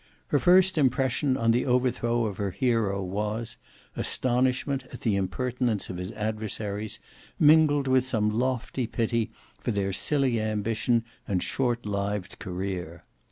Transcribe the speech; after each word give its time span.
Her 0.29 0.39
first 0.39 0.79
impression 0.79 1.37
on 1.37 1.51
the 1.51 1.67
overthrow 1.67 2.25
of 2.25 2.37
her 2.37 2.49
hero 2.49 3.03
was, 3.03 3.57
astonishment 3.95 4.83
at 4.91 5.01
the 5.01 5.15
impertinence 5.15 5.91
of 5.91 5.97
his 5.97 6.11
adversaries, 6.13 6.97
mingled 7.37 7.87
with 7.87 8.03
some 8.03 8.27
lofty 8.31 8.87
pity 8.87 9.29
for 9.59 9.69
their 9.69 9.93
silly 9.93 10.41
ambition 10.41 11.03
and 11.27 11.43
short 11.43 11.85
lived 11.85 12.39
career. 12.39 13.05